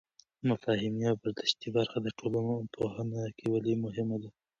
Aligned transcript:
مفاهیمي 0.49 1.03
او 1.11 1.15
برداشتي 1.21 1.67
برخه 1.77 1.97
د 2.01 2.07
ټولنپوهنه 2.19 3.19
کې 3.37 3.45
ولې 3.53 3.73
مهمه 3.83 4.17
ده؟ 4.21 4.29